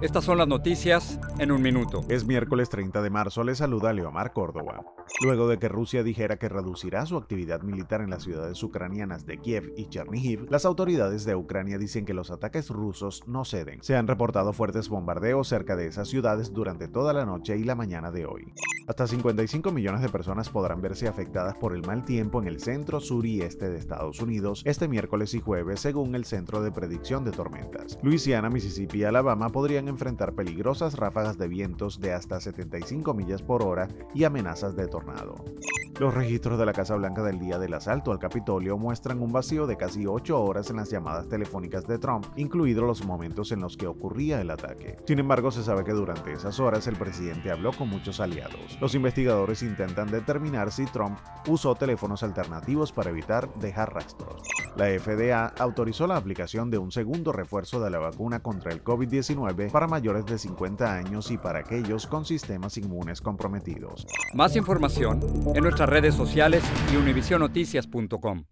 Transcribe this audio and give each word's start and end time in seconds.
estas 0.00 0.24
son 0.24 0.38
las 0.38 0.48
noticias 0.48 1.18
en 1.38 1.50
un 1.50 1.62
minuto. 1.62 2.00
Es 2.08 2.26
miércoles 2.26 2.68
30 2.68 3.00
de 3.00 3.10
marzo, 3.10 3.44
le 3.44 3.54
saluda 3.54 3.92
Leomar 3.92 4.32
Córdoba. 4.32 4.84
Luego 5.22 5.48
de 5.48 5.58
que 5.58 5.68
Rusia 5.68 6.02
dijera 6.02 6.38
que 6.38 6.48
reducirá 6.48 7.06
su 7.06 7.16
actividad 7.16 7.62
militar 7.62 8.02
en 8.02 8.10
las 8.10 8.24
ciudades 8.24 8.62
ucranianas 8.62 9.24
de 9.24 9.38
Kiev 9.38 9.72
y 9.76 9.86
Chernihiv, 9.86 10.46
las 10.50 10.64
autoridades 10.64 11.24
de 11.24 11.34
Ucrania 11.34 11.78
dicen 11.78 12.04
que 12.04 12.14
los 12.14 12.30
ataques 12.30 12.68
rusos 12.68 13.22
no 13.26 13.44
ceden. 13.44 13.82
Se 13.82 13.96
han 13.96 14.06
reportado 14.06 14.52
fuertes 14.52 14.88
bombardeos 14.88 15.48
cerca 15.48 15.76
de 15.76 15.86
esas 15.86 16.08
ciudades 16.08 16.52
durante 16.52 16.88
toda 16.88 17.12
la 17.12 17.24
noche 17.24 17.56
y 17.56 17.64
la 17.64 17.74
mañana 17.74 18.10
de 18.10 18.26
hoy. 18.26 18.52
Hasta 18.86 19.06
55 19.08 19.72
millones 19.72 20.00
de 20.00 20.08
personas 20.08 20.48
podrán 20.48 20.80
verse 20.80 21.08
afectadas 21.08 21.56
por 21.56 21.74
el 21.74 21.82
mal 21.82 22.04
tiempo 22.04 22.40
en 22.40 22.46
el 22.46 22.60
centro, 22.60 23.00
sur 23.00 23.26
y 23.26 23.40
este 23.40 23.68
de 23.68 23.78
Estados 23.78 24.20
Unidos 24.20 24.62
este 24.64 24.86
miércoles 24.86 25.34
y 25.34 25.40
jueves, 25.40 25.80
según 25.80 26.14
el 26.14 26.24
Centro 26.24 26.62
de 26.62 26.70
Predicción 26.70 27.24
de 27.24 27.32
Tormentas. 27.32 27.98
Luisiana, 28.02 28.48
Mississippi 28.48 28.98
y 28.98 29.04
Alabama 29.04 29.48
podrían 29.48 29.88
enfrentar 29.88 30.34
peligrosas 30.34 30.94
ráfagas 30.94 31.36
de 31.36 31.48
vientos 31.48 32.00
de 32.00 32.12
hasta 32.12 32.40
75 32.40 33.12
millas 33.12 33.42
por 33.42 33.64
hora 33.64 33.88
y 34.14 34.22
amenazas 34.22 34.76
de 34.76 34.86
tornado. 34.86 35.34
Los 35.98 36.12
registros 36.12 36.58
de 36.58 36.66
la 36.66 36.74
Casa 36.74 36.94
Blanca 36.94 37.22
del 37.22 37.38
día 37.38 37.58
del 37.58 37.72
asalto 37.72 38.12
al 38.12 38.18
Capitolio 38.18 38.76
muestran 38.76 39.22
un 39.22 39.32
vacío 39.32 39.66
de 39.66 39.78
casi 39.78 40.04
8 40.04 40.38
horas 40.38 40.68
en 40.68 40.76
las 40.76 40.90
llamadas 40.90 41.26
telefónicas 41.26 41.86
de 41.86 41.98
Trump, 41.98 42.26
incluidos 42.36 42.84
los 42.84 43.06
momentos 43.06 43.50
en 43.50 43.60
los 43.60 43.78
que 43.78 43.86
ocurría 43.86 44.42
el 44.42 44.50
ataque. 44.50 44.98
Sin 45.06 45.20
embargo, 45.20 45.50
se 45.50 45.62
sabe 45.62 45.84
que 45.84 45.92
durante 45.92 46.32
esas 46.32 46.60
horas 46.60 46.86
el 46.86 46.96
presidente 46.96 47.50
habló 47.50 47.72
con 47.72 47.88
muchos 47.88 48.20
aliados. 48.20 48.76
Los 48.78 48.94
investigadores 48.94 49.62
intentan 49.62 50.10
determinar 50.10 50.70
si 50.70 50.84
Trump 50.84 51.18
usó 51.48 51.74
teléfonos 51.74 52.22
alternativos 52.22 52.92
para 52.92 53.08
evitar 53.08 53.50
dejar 53.54 53.94
rastros. 53.94 54.42
La 54.76 54.86
FDA 54.88 55.46
autorizó 55.58 56.06
la 56.06 56.16
aplicación 56.16 56.70
de 56.70 56.76
un 56.76 56.92
segundo 56.92 57.32
refuerzo 57.32 57.80
de 57.80 57.90
la 57.90 57.98
vacuna 57.98 58.40
contra 58.40 58.72
el 58.72 58.84
COVID-19 58.84 59.70
para 59.70 59.86
mayores 59.86 60.26
de 60.26 60.38
50 60.38 60.94
años 60.94 61.30
y 61.30 61.38
para 61.38 61.60
aquellos 61.60 62.06
con 62.06 62.26
sistemas 62.26 62.76
inmunes 62.76 63.22
comprometidos. 63.22 64.06
Más 64.34 64.54
información 64.54 65.20
en 65.54 65.62
nuestras 65.62 65.88
redes 65.88 66.14
sociales 66.14 66.62
y 66.92 66.96
univisionoticias.com. 66.96 68.44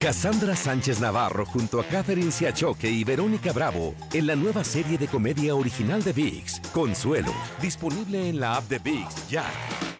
Cassandra 0.00 0.56
Sánchez 0.56 1.00
Navarro 1.00 1.46
junto 1.46 1.78
a 1.78 1.84
Catherine 1.84 2.32
Siachoque 2.32 2.90
y 2.90 3.04
Verónica 3.04 3.52
Bravo 3.52 3.94
en 4.12 4.26
la 4.26 4.34
nueva 4.34 4.64
serie 4.64 4.98
de 4.98 5.06
comedia 5.06 5.54
original 5.54 6.02
de 6.02 6.12
VIX, 6.12 6.58
Consuelo, 6.72 7.32
disponible 7.60 8.28
en 8.28 8.40
la 8.40 8.56
app 8.56 8.64
de 8.64 8.80
VIX 8.80 9.28
ya. 9.28 9.44